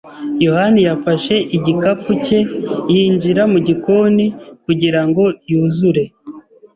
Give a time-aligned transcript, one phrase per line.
[0.45, 2.39] yohani yafashe igikapu cye
[2.93, 4.25] yinjira mu gikoni
[4.65, 6.03] kugira ngo yuzure.